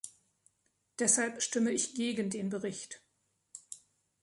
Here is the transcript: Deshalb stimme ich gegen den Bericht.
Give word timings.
Deshalb 0.97 1.43
stimme 1.43 1.69
ich 1.71 1.93
gegen 1.93 2.31
den 2.31 2.49
Bericht. 2.49 3.03